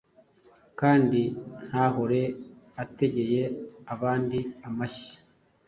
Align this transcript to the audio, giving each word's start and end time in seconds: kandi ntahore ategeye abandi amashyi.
kandi 0.79 1.21
ntahore 1.67 2.21
ategeye 2.83 3.43
abandi 3.93 4.39
amashyi. 4.67 5.13